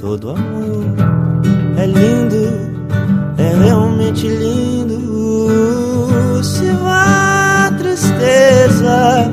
todo 0.06 0.30
amor. 0.30 0.86
É 1.78 1.88
lindo, 1.88 2.46
é 3.40 3.56
realmente 3.66 4.28
lindo. 4.28 5.00
Se 6.44 6.70
vá, 6.84 7.72
tristeza, 7.76 9.32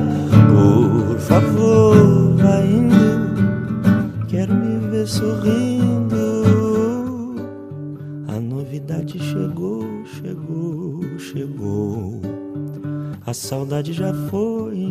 por 0.49 1.19
favor, 1.19 2.35
vá 2.37 2.59
indo. 2.65 4.25
Quero 4.27 4.55
me 4.55 4.79
ver 4.89 5.07
sorrindo. 5.07 6.15
A 8.27 8.39
novidade 8.39 9.19
chegou, 9.19 9.87
chegou, 10.05 11.03
chegou. 11.19 12.19
A 13.27 13.33
saudade 13.33 13.93
já 13.93 14.11
foi 14.31 14.82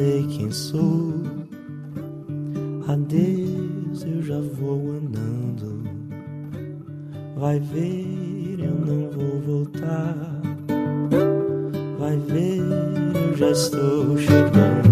sei 0.00 0.26
quem 0.28 0.50
sou. 0.50 1.12
Adeus, 2.88 4.02
eu 4.06 4.22
já 4.22 4.40
vou 4.40 4.92
andando. 4.92 5.84
Vai 7.36 7.60
ver, 7.60 8.60
eu 8.60 8.74
não 8.74 9.10
vou 9.10 9.40
voltar. 9.40 10.40
Vai 11.98 12.16
ver, 12.16 12.62
eu 13.28 13.36
já 13.36 13.50
estou 13.50 14.16
chegando. 14.16 14.89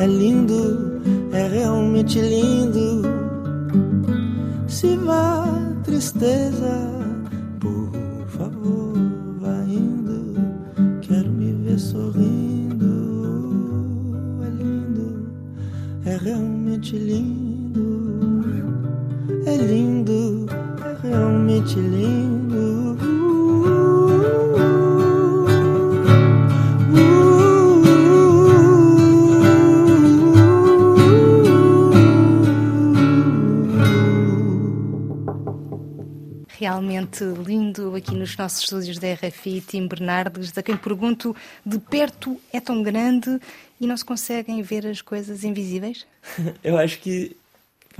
É 0.00 0.06
lindo, 0.06 0.98
é 1.30 1.46
realmente 1.46 2.18
lindo. 2.22 3.02
Se 4.66 4.96
vá 4.96 5.44
tristeza, 5.84 6.89
Realmente 36.60 37.24
lindo 37.24 37.96
aqui 37.96 38.14
nos 38.14 38.36
nossos 38.36 38.64
estúdios 38.64 38.98
da 38.98 39.14
RFI, 39.14 39.62
Tim 39.62 39.86
Bernardes, 39.86 40.52
a 40.58 40.62
quem 40.62 40.76
pergunto: 40.76 41.34
de 41.64 41.78
perto 41.78 42.38
é 42.52 42.60
tão 42.60 42.82
grande 42.82 43.40
e 43.80 43.86
não 43.86 43.96
se 43.96 44.04
conseguem 44.04 44.60
ver 44.60 44.86
as 44.86 45.00
coisas 45.00 45.42
invisíveis? 45.42 46.06
Eu 46.62 46.76
acho 46.76 46.98
que 46.98 47.34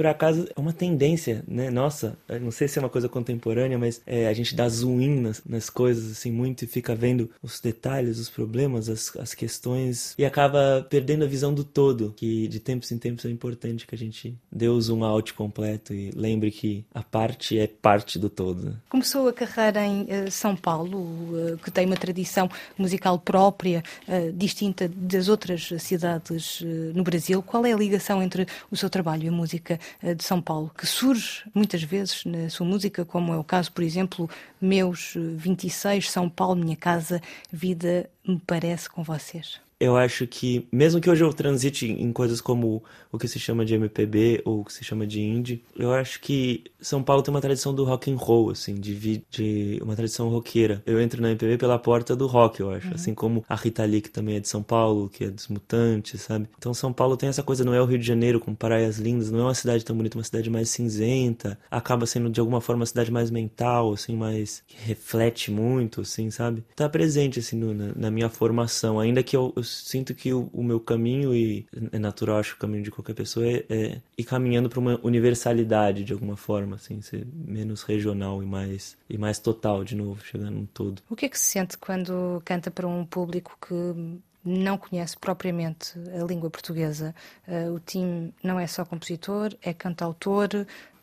por 0.00 0.06
acaso 0.06 0.48
é 0.56 0.58
uma 0.58 0.72
tendência, 0.72 1.44
né? 1.46 1.68
Nossa, 1.68 2.16
não 2.40 2.50
sei 2.50 2.66
se 2.66 2.78
é 2.78 2.80
uma 2.80 2.88
coisa 2.88 3.06
contemporânea, 3.06 3.78
mas 3.78 4.00
é, 4.06 4.28
a 4.28 4.32
gente 4.32 4.54
dá 4.54 4.66
zoom 4.66 5.20
nas, 5.20 5.42
nas 5.44 5.68
coisas 5.68 6.12
assim 6.12 6.32
muito 6.32 6.64
e 6.64 6.66
fica 6.66 6.94
vendo 6.94 7.28
os 7.42 7.60
detalhes, 7.60 8.18
os 8.18 8.30
problemas, 8.30 8.88
as, 8.88 9.14
as 9.16 9.34
questões 9.34 10.14
e 10.16 10.24
acaba 10.24 10.86
perdendo 10.88 11.24
a 11.24 11.26
visão 11.26 11.52
do 11.52 11.62
todo, 11.62 12.14
que 12.16 12.48
de 12.48 12.58
tempos 12.58 12.90
em 12.90 12.96
tempos 12.96 13.26
é 13.26 13.28
importante 13.28 13.86
que 13.86 13.94
a 13.94 13.98
gente 13.98 14.34
dê 14.50 14.70
o 14.70 14.80
zoom 14.80 15.04
out 15.04 15.34
completo 15.34 15.92
e 15.92 16.10
lembre 16.16 16.50
que 16.50 16.82
a 16.94 17.02
parte 17.02 17.58
é 17.58 17.66
parte 17.66 18.18
do 18.18 18.30
todo. 18.30 18.74
Começou 18.88 19.28
a 19.28 19.34
carreira 19.34 19.84
em 19.84 20.06
eh, 20.08 20.30
São 20.30 20.56
Paulo, 20.56 21.28
eh, 21.36 21.56
que 21.62 21.70
tem 21.70 21.84
uma 21.84 21.96
tradição 21.96 22.48
musical 22.78 23.18
própria, 23.18 23.82
eh, 24.08 24.32
distinta 24.32 24.88
das 24.88 25.28
outras 25.28 25.68
cidades 25.76 26.62
no 26.94 27.02
Brasil. 27.02 27.42
Qual 27.42 27.66
é 27.66 27.72
a 27.74 27.76
ligação 27.76 28.22
entre 28.22 28.46
o 28.70 28.76
seu 28.78 28.88
trabalho 28.88 29.24
e 29.24 29.28
a 29.28 29.32
música 29.32 29.78
de 30.14 30.24
São 30.24 30.40
Paulo, 30.40 30.70
que 30.76 30.86
surge 30.86 31.42
muitas 31.54 31.82
vezes 31.82 32.24
na 32.24 32.48
sua 32.50 32.66
música, 32.66 33.04
como 33.04 33.32
é 33.32 33.38
o 33.38 33.44
caso, 33.44 33.72
por 33.72 33.82
exemplo, 33.82 34.28
Meus 34.60 35.14
eh, 35.16 35.20
26, 35.20 36.10
São 36.10 36.28
Paulo, 36.28 36.56
Minha 36.56 36.76
Casa, 36.76 37.20
Vida 37.52 38.08
me 38.26 38.38
parece 38.38 38.88
com 38.88 39.02
vocês? 39.02 39.60
Eu 39.80 39.96
acho 39.96 40.26
que, 40.26 40.68
mesmo 40.70 41.00
que 41.00 41.08
hoje 41.10 41.24
eu 41.24 41.32
transite 41.32 41.86
em 41.90 42.12
coisas 42.12 42.40
como 42.40 42.82
o 43.10 43.18
que 43.18 43.26
se 43.26 43.40
chama 43.40 43.64
de 43.64 43.74
MPB 43.74 44.42
ou 44.44 44.60
o 44.60 44.64
que 44.64 44.72
se 44.72 44.84
chama 44.84 45.06
de 45.06 45.20
indie, 45.20 45.64
eu 45.74 45.92
acho 45.92 46.20
que 46.20 46.62
São 46.80 47.02
Paulo 47.02 47.22
tem 47.22 47.32
uma 47.34 47.40
tradição 47.40 47.74
do 47.74 47.82
rock 47.84 48.10
and 48.12 48.16
roll, 48.16 48.50
assim, 48.50 48.74
de, 48.74 49.22
de 49.30 49.80
uma 49.82 49.96
tradição 49.96 50.28
roqueira. 50.28 50.82
Eu 50.86 51.00
entro 51.00 51.20
na 51.22 51.30
MPB 51.30 51.56
pela 51.58 51.78
porta 51.78 52.14
do 52.14 52.26
rock, 52.26 52.60
eu 52.60 52.70
acho. 52.70 52.94
Assim 52.94 53.14
como 53.14 53.44
a 53.48 53.56
Rita 53.56 53.84
Lee, 53.84 54.02
que 54.02 54.10
também 54.10 54.36
é 54.36 54.40
de 54.40 54.48
São 54.48 54.62
Paulo, 54.62 55.08
que 55.08 55.24
é 55.24 55.30
dos 55.30 55.48
Mutantes, 55.48 56.20
sabe? 56.20 56.46
Então 56.58 56.74
São 56.74 56.92
Paulo 56.92 57.16
tem 57.16 57.28
essa 57.28 57.42
coisa, 57.42 57.64
não 57.64 57.74
é 57.74 57.80
o 57.80 57.86
Rio 57.86 57.98
de 57.98 58.06
Janeiro 58.06 58.38
com 58.38 58.54
praias 58.54 58.98
lindas, 58.98 59.30
não 59.30 59.40
é 59.40 59.42
uma 59.44 59.54
cidade 59.54 59.84
tão 59.84 59.96
bonita, 59.96 60.18
uma 60.18 60.24
cidade 60.24 60.50
mais 60.50 60.68
cinzenta, 60.70 61.58
acaba 61.70 62.04
sendo 62.06 62.28
de 62.30 62.38
alguma 62.38 62.60
forma 62.60 62.80
uma 62.80 62.86
cidade 62.86 63.10
mais 63.10 63.30
mental, 63.30 63.92
assim, 63.92 64.14
mais 64.16 64.62
que 64.66 64.76
reflete 64.86 65.50
muito, 65.50 66.02
assim, 66.02 66.30
sabe? 66.30 66.62
Tá 66.76 66.88
presente, 66.88 67.38
assim, 67.38 67.56
no- 67.56 67.74
na, 67.74 67.92
na 67.94 68.10
minha 68.10 68.28
formação, 68.28 68.98
ainda 69.00 69.22
que 69.22 69.36
eu, 69.36 69.52
eu 69.56 69.62
sinto 69.70 70.14
que 70.14 70.32
o, 70.32 70.50
o 70.52 70.62
meu 70.62 70.80
caminho, 70.80 71.34
e 71.34 71.66
é 71.92 71.98
natural, 71.98 72.38
acho 72.38 72.50
que 72.50 72.56
o 72.56 72.60
caminho 72.60 72.82
de 72.82 72.90
qualquer 72.90 73.14
pessoa, 73.14 73.46
é, 73.46 73.64
é 73.68 74.00
ir 74.16 74.24
caminhando 74.24 74.68
para 74.68 74.78
uma 74.78 75.00
universalidade, 75.02 76.04
de 76.04 76.12
alguma 76.12 76.36
forma, 76.36 76.76
assim, 76.76 77.00
ser 77.00 77.26
menos 77.32 77.82
regional 77.82 78.42
e 78.42 78.46
mais, 78.46 78.96
e 79.08 79.16
mais 79.16 79.38
total, 79.38 79.84
de 79.84 79.94
novo, 79.94 80.24
chegando 80.24 80.52
num 80.52 80.66
todo. 80.66 81.02
O 81.08 81.16
que 81.16 81.26
é 81.26 81.28
que 81.28 81.38
se 81.38 81.46
sente 81.46 81.78
quando 81.78 82.42
canta 82.44 82.70
para 82.70 82.86
um 82.86 83.04
público 83.04 83.56
que 83.60 84.20
não 84.44 84.78
conhece 84.78 85.16
propriamente 85.18 85.98
a 86.18 86.24
língua 86.24 86.50
portuguesa? 86.50 87.14
Eh, 87.46 87.68
o 87.70 87.78
Tim 87.78 88.32
não 88.42 88.58
é 88.58 88.66
só 88.66 88.84
compositor, 88.84 89.54
é 89.62 89.72
cantautor, 89.72 90.48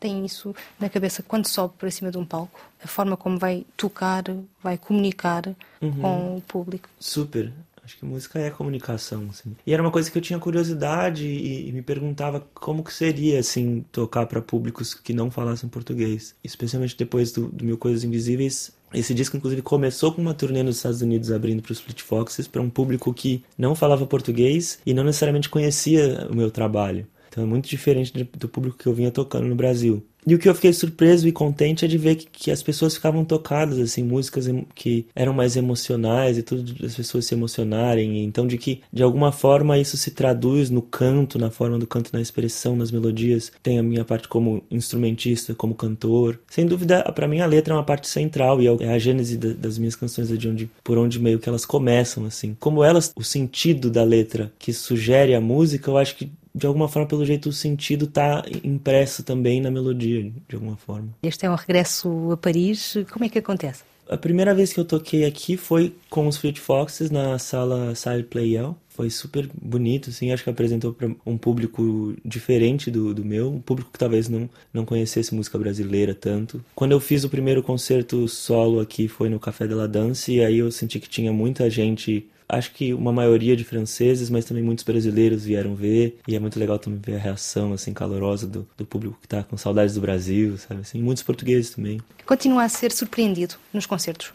tem 0.00 0.24
isso 0.24 0.54
na 0.78 0.88
cabeça 0.88 1.22
quando 1.22 1.46
sobe 1.46 1.74
para 1.78 1.90
cima 1.90 2.10
de 2.10 2.18
um 2.18 2.24
palco? 2.24 2.60
A 2.82 2.86
forma 2.86 3.16
como 3.16 3.38
vai 3.38 3.66
tocar, 3.76 4.24
vai 4.62 4.78
comunicar 4.78 5.42
com 5.80 6.36
o 6.36 6.40
público? 6.42 6.88
Super. 6.98 7.52
Acho 7.88 7.96
que 7.96 8.04
música 8.04 8.38
é 8.38 8.50
comunicação, 8.50 9.28
assim. 9.30 9.56
E 9.66 9.72
era 9.72 9.82
uma 9.82 9.90
coisa 9.90 10.10
que 10.10 10.18
eu 10.18 10.20
tinha 10.20 10.38
curiosidade 10.38 11.26
e, 11.26 11.70
e 11.70 11.72
me 11.72 11.80
perguntava 11.80 12.46
como 12.52 12.84
que 12.84 12.92
seria, 12.92 13.40
assim, 13.40 13.82
tocar 13.90 14.26
para 14.26 14.42
públicos 14.42 14.92
que 14.92 15.14
não 15.14 15.30
falassem 15.30 15.70
português. 15.70 16.34
Especialmente 16.44 16.94
depois 16.94 17.32
do, 17.32 17.48
do 17.48 17.64
Mil 17.64 17.78
Coisas 17.78 18.04
Invisíveis. 18.04 18.76
Esse 18.92 19.14
disco, 19.14 19.38
inclusive, 19.38 19.62
começou 19.62 20.12
com 20.12 20.20
uma 20.20 20.34
turnê 20.34 20.62
nos 20.62 20.76
Estados 20.76 21.00
Unidos 21.00 21.32
abrindo 21.32 21.62
para 21.62 21.72
os 21.72 21.80
Fleet 21.80 22.02
Foxes, 22.02 22.46
para 22.46 22.60
um 22.60 22.68
público 22.68 23.14
que 23.14 23.42
não 23.56 23.74
falava 23.74 24.06
português 24.06 24.78
e 24.84 24.92
não 24.92 25.02
necessariamente 25.02 25.48
conhecia 25.48 26.28
o 26.30 26.36
meu 26.36 26.50
trabalho. 26.50 27.06
Então 27.38 27.44
é 27.44 27.48
muito 27.48 27.68
diferente 27.68 28.12
do- 28.12 28.48
público 28.48 28.76
que 28.78 28.86
eu 28.86 28.92
vinha 28.92 29.12
tocando 29.12 29.46
no 29.46 29.54
Brasil. 29.54 30.02
E 30.26 30.34
o 30.34 30.38
que 30.38 30.48
eu 30.48 30.54
fiquei 30.54 30.72
surpreso 30.72 31.26
e 31.28 31.32
contente 31.32 31.84
é 31.84 31.88
de 31.88 31.96
ver 31.96 32.16
que, 32.16 32.26
que 32.30 32.50
as 32.50 32.62
pessoas 32.62 32.94
ficavam 32.94 33.24
tocadas, 33.24 33.78
assim, 33.78 34.02
músicas 34.02 34.46
que 34.74 35.06
eram 35.14 35.32
mais 35.32 35.56
emocionais 35.56 36.36
e 36.36 36.42
tudo, 36.42 36.84
as 36.84 36.94
pessoas 36.96 37.24
se 37.24 37.34
emocionarem. 37.34 38.24
Então, 38.24 38.46
de 38.46 38.58
que, 38.58 38.80
de 38.92 39.02
alguma 39.02 39.30
forma, 39.32 39.78
isso 39.78 39.96
se 39.96 40.10
traduz 40.10 40.68
no 40.68 40.82
canto, 40.82 41.38
na 41.38 41.50
forma 41.50 41.78
do 41.78 41.86
canto, 41.86 42.10
na 42.12 42.20
expressão, 42.20 42.76
nas 42.76 42.90
melodias. 42.90 43.52
Tem 43.62 43.78
a 43.78 43.82
minha 43.82 44.04
parte 44.04 44.28
como 44.28 44.62
instrumentista, 44.70 45.54
como 45.54 45.74
cantor. 45.74 46.38
Sem 46.50 46.66
dúvida, 46.66 47.02
para 47.14 47.28
mim, 47.28 47.40
a 47.40 47.46
letra 47.46 47.72
é 47.72 47.76
uma 47.76 47.84
parte 47.84 48.08
central 48.08 48.60
e 48.60 48.66
é 48.66 48.76
é 48.80 48.92
a 48.92 48.98
gênese 48.98 49.36
da- 49.38 49.52
das 49.54 49.78
minhas 49.78 49.94
canções, 49.96 50.30
é 50.30 50.36
de 50.36 50.48
onde, 50.48 50.70
por 50.84 50.98
onde 50.98 51.18
meio 51.18 51.38
que 51.38 51.48
elas 51.48 51.64
começam, 51.64 52.26
assim. 52.26 52.56
Como 52.60 52.82
elas, 52.84 53.12
o 53.16 53.22
sentido 53.24 53.90
da 53.90 54.02
letra 54.04 54.52
que 54.58 54.72
sugere 54.72 55.34
a 55.34 55.40
música, 55.40 55.90
eu 55.90 55.96
acho 55.96 56.16
que 56.16 56.30
de 56.54 56.66
alguma 56.66 56.88
forma, 56.88 57.08
pelo 57.08 57.24
jeito, 57.24 57.48
o 57.48 57.52
sentido 57.52 58.06
está 58.06 58.44
impresso 58.64 59.22
também 59.22 59.60
na 59.60 59.70
melodia, 59.70 60.32
de 60.48 60.54
alguma 60.54 60.76
forma. 60.76 61.08
Este 61.22 61.46
é 61.46 61.50
um 61.50 61.54
regresso 61.54 62.32
a 62.32 62.36
Paris. 62.36 62.96
Como 63.10 63.24
é 63.24 63.28
que 63.28 63.38
acontece? 63.38 63.82
A 64.08 64.16
primeira 64.16 64.54
vez 64.54 64.72
que 64.72 64.80
eu 64.80 64.86
toquei 64.86 65.26
aqui 65.26 65.56
foi 65.58 65.94
com 66.08 66.26
os 66.26 66.38
Fleet 66.38 66.58
Foxes 66.58 67.10
na 67.10 67.38
sala 67.38 67.94
Side 67.94 68.22
Play 68.22 68.54
Yell. 68.54 68.74
Foi 68.88 69.10
super 69.10 69.48
bonito, 69.62 70.08
assim, 70.08 70.32
acho 70.32 70.42
que 70.42 70.50
apresentou 70.50 70.92
para 70.92 71.08
um 71.24 71.36
público 71.36 72.16
diferente 72.24 72.90
do, 72.90 73.14
do 73.14 73.24
meu, 73.24 73.52
um 73.52 73.60
público 73.60 73.92
que 73.92 73.98
talvez 73.98 74.28
não, 74.28 74.48
não 74.72 74.84
conhecesse 74.84 75.34
música 75.34 75.58
brasileira 75.58 76.14
tanto. 76.14 76.64
Quando 76.74 76.92
eu 76.92 77.00
fiz 77.00 77.22
o 77.22 77.28
primeiro 77.28 77.62
concerto 77.62 78.26
solo 78.26 78.80
aqui 78.80 79.06
foi 79.06 79.28
no 79.28 79.38
Café 79.38 79.68
de 79.68 79.74
la 79.74 79.86
Danse, 79.86 80.32
e 80.32 80.44
aí 80.44 80.58
eu 80.58 80.72
senti 80.72 80.98
que 80.98 81.08
tinha 81.08 81.32
muita 81.32 81.70
gente 81.70 82.26
acho 82.48 82.72
que 82.72 82.94
uma 82.94 83.12
maioria 83.12 83.56
de 83.56 83.64
franceses, 83.64 84.30
mas 84.30 84.44
também 84.44 84.62
muitos 84.62 84.84
brasileiros 84.84 85.44
vieram 85.44 85.74
ver. 85.74 86.18
E 86.26 86.34
é 86.34 86.40
muito 86.40 86.58
legal 86.58 86.78
também 86.78 87.00
ver 87.04 87.16
a 87.16 87.18
reação, 87.18 87.72
assim, 87.72 87.92
calorosa 87.92 88.46
do, 88.46 88.66
do 88.76 88.84
público 88.84 89.18
que 89.20 89.28
tá 89.28 89.42
com 89.42 89.56
saudades 89.56 89.94
do 89.94 90.00
Brasil, 90.00 90.56
sabe? 90.56 90.80
Assim, 90.80 91.02
muitos 91.02 91.22
portugueses 91.22 91.70
também. 91.70 92.00
Continua 92.24 92.64
a 92.64 92.68
ser 92.68 92.92
surpreendido 92.92 93.56
nos 93.72 93.86
concertos? 93.86 94.32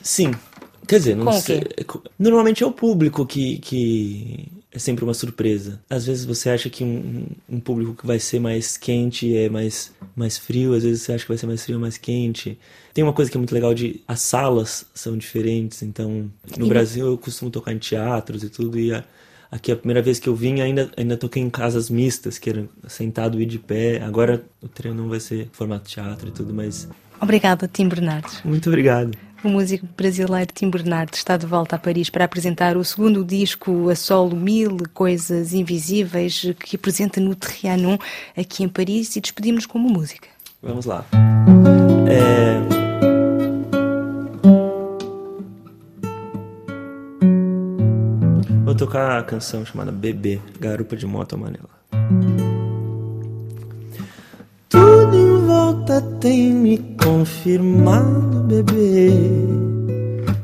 Sim. 0.00 0.32
Quer 0.86 0.98
dizer, 0.98 1.16
não 1.16 1.32
sei. 1.32 1.62
Normalmente 2.18 2.62
é 2.62 2.66
o 2.66 2.70
público 2.70 3.26
que, 3.26 3.58
que 3.58 4.48
é 4.76 4.78
sempre 4.78 5.04
uma 5.04 5.14
surpresa. 5.14 5.80
Às 5.88 6.04
vezes 6.04 6.26
você 6.26 6.50
acha 6.50 6.68
que 6.68 6.84
um, 6.84 7.26
um 7.48 7.58
público 7.58 7.94
que 7.94 8.06
vai 8.06 8.18
ser 8.18 8.38
mais 8.38 8.76
quente 8.76 9.34
é 9.34 9.48
mais 9.48 9.90
mais 10.14 10.36
frio, 10.36 10.74
às 10.74 10.82
vezes 10.82 11.02
você 11.02 11.14
acha 11.14 11.24
que 11.24 11.30
vai 11.30 11.38
ser 11.38 11.46
mais 11.46 11.64
frio 11.64 11.76
ou 11.76 11.80
mais 11.80 11.96
quente. 11.96 12.58
Tem 12.92 13.02
uma 13.02 13.14
coisa 13.14 13.30
que 13.30 13.38
é 13.38 13.40
muito 13.40 13.54
legal 13.54 13.72
de 13.72 14.02
as 14.06 14.20
salas 14.20 14.84
são 14.94 15.16
diferentes, 15.16 15.82
então 15.82 16.30
no 16.58 16.66
e 16.66 16.68
Brasil 16.68 17.06
eu 17.06 17.16
costumo 17.16 17.50
tocar 17.50 17.72
em 17.72 17.78
teatros 17.78 18.44
e 18.44 18.50
tudo 18.50 18.78
e 18.78 18.92
a, 18.92 19.02
aqui 19.50 19.72
a 19.72 19.76
primeira 19.76 20.02
vez 20.02 20.18
que 20.18 20.28
eu 20.28 20.36
vim 20.36 20.60
ainda 20.60 20.90
ainda 20.94 21.16
toquei 21.16 21.42
em 21.42 21.48
casas 21.48 21.88
mistas, 21.88 22.38
que 22.38 22.50
era 22.50 22.68
sentado 22.86 23.40
e 23.40 23.46
de 23.46 23.58
pé. 23.58 24.02
Agora 24.02 24.44
o 24.60 24.68
treino 24.68 25.02
não 25.02 25.08
vai 25.08 25.20
ser 25.20 25.48
formato 25.52 25.88
teatro 25.88 26.28
e 26.28 26.32
tudo, 26.32 26.52
mas 26.52 26.86
Obrigada, 27.18 27.66
Tim 27.66 27.88
Bernardes. 27.88 28.42
Muito 28.44 28.68
obrigado. 28.68 29.16
O 29.46 29.48
músico 29.48 29.86
brasileiro 29.96 30.50
Tim 30.52 30.68
Bernardes 30.68 31.20
está 31.20 31.36
de 31.36 31.46
volta 31.46 31.76
a 31.76 31.78
Paris 31.78 32.10
para 32.10 32.24
apresentar 32.24 32.76
o 32.76 32.84
segundo 32.84 33.24
disco 33.24 33.88
a 33.88 33.94
solo 33.94 34.34
Mil 34.34 34.76
Coisas 34.92 35.52
Invisíveis 35.52 36.44
que 36.58 36.74
apresenta 36.74 37.20
no 37.20 37.36
Trianon 37.36 37.96
aqui 38.36 38.64
em 38.64 38.68
Paris 38.68 39.14
e 39.14 39.20
despedimos 39.20 39.64
com 39.64 39.78
uma 39.78 39.88
música. 39.88 40.26
Vamos 40.60 40.84
lá. 40.84 41.04
É... 42.08 42.58
Vou 48.64 48.74
tocar 48.74 49.20
a 49.20 49.22
canção 49.22 49.64
chamada 49.64 49.92
Bebê, 49.92 50.40
Garupa 50.58 50.96
de 50.96 51.06
Moto 51.06 51.36
Amarela. 51.36 51.70
Volta 55.96 56.00
tem 56.20 56.52
me 56.52 56.78
confirmado, 57.02 58.40
bebê, 58.44 59.10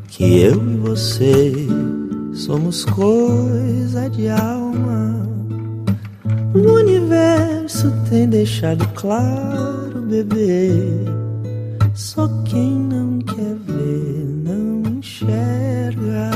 que 0.09 0.41
eu 0.41 0.55
e 0.55 0.77
você 0.77 1.53
somos 2.33 2.85
coisa 2.85 4.09
de 4.11 4.29
alma. 4.29 5.27
O 6.55 6.73
universo 6.75 7.93
tem 8.09 8.29
deixado 8.29 8.87
claro, 8.95 10.03
bebê. 10.03 10.71
Só 11.95 12.29
quem 12.45 12.71
não 12.71 13.19
quer 13.21 13.57
ver 13.67 14.27
não 14.45 14.83
enxerga. 14.99 16.31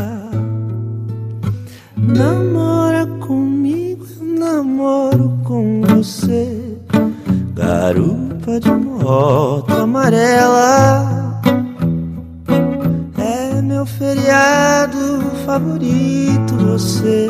Namora 1.97 3.07
comigo, 3.21 4.07
eu 4.21 4.39
namoro 4.39 5.39
com 5.45 5.81
você 5.83 6.77
garupa 8.47 8.61
de 8.61 8.71
moto 8.71 9.73
amarela. 9.73 11.43
É 13.19 13.61
meu 13.61 13.85
feriado 13.85 15.21
favorito, 15.45 16.55
você. 16.57 17.29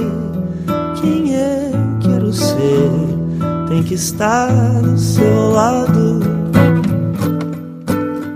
Quem 1.01 1.33
eu 1.33 1.99
quero 2.01 2.33
ser 2.33 2.91
tem 3.69 3.83
que 3.83 3.95
estar 3.95 4.49
do 4.83 4.99
seu 4.99 5.51
lado. 5.51 6.21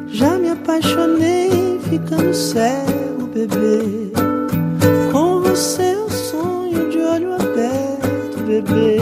Já 0.09 0.39
me 0.39 0.51
apaixonei 0.51 1.79
ficando 1.89 2.33
cego, 2.33 3.29
bebê. 3.35 4.11
Com 5.13 5.41
você 5.43 5.95
eu 5.95 6.11
sonho 6.11 6.91
de 6.91 6.99
olho 6.99 7.35
aberto, 7.35 8.43
bebê, 8.47 8.99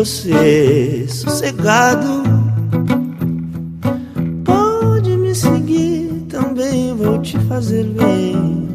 você 0.00 1.06
sossegado. 1.08 2.22
Pode 4.42 5.14
me 5.18 5.34
seguir, 5.34 6.24
também 6.26 6.96
vou 6.96 7.20
te 7.20 7.38
fazer 7.40 7.84
bem. 7.84 8.66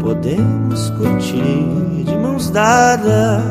Podemos 0.00 0.90
curtir 0.90 2.04
de 2.04 2.16
mãos 2.18 2.50
dadas. 2.50 3.42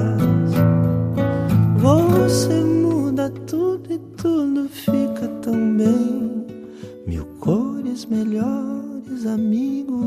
Você 1.80 2.54
muda 2.63 3.30
tudo 3.46 3.91
e 3.91 3.98
tudo 4.15 4.70
fica 4.70 5.28
tão 5.41 5.76
bem. 5.76 6.46
Mil 7.06 7.26
cores, 7.41 8.06
melhores 8.06 9.26
amigos. 9.26 10.06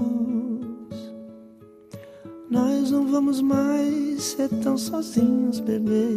Nós 2.50 2.90
não 2.90 3.06
vamos 3.08 3.42
mais 3.42 4.22
ser 4.22 4.48
tão 4.62 4.78
sozinhos, 4.78 5.60
bebê 5.60 6.07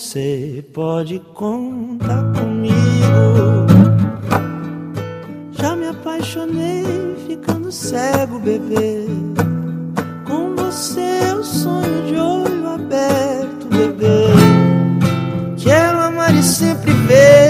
você 0.00 0.64
pode 0.72 1.18
contar 1.34 2.32
comigo. 2.32 3.66
Já 5.52 5.76
me 5.76 5.88
apaixonei 5.88 6.86
ficando 7.28 7.70
cego, 7.70 8.38
bebê. 8.38 9.04
Com 10.26 10.56
você 10.56 11.30
eu 11.30 11.44
sonho 11.44 12.06
de 12.06 12.16
olho 12.16 12.66
aberto, 12.66 13.68
bebê. 13.68 14.28
Quero 15.58 15.98
amar 16.00 16.34
e 16.34 16.42
sempre 16.42 16.92
ver. 16.92 17.49